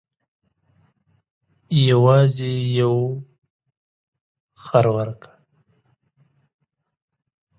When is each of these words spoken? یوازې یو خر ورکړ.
یوازې 1.89 2.53
یو 2.79 2.95
خر 4.63 4.85
ورکړ. 4.95 5.31